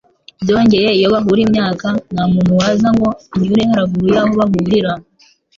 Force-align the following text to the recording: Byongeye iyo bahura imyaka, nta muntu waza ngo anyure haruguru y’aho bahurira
Byongeye 0.43 0.89
iyo 0.97 1.07
bahura 1.13 1.41
imyaka, 1.47 1.87
nta 2.13 2.23
muntu 2.31 2.51
waza 2.59 2.87
ngo 2.95 3.07
anyure 3.35 3.61
haruguru 3.69 4.07
y’aho 4.15 4.31
bahurira 4.39 4.91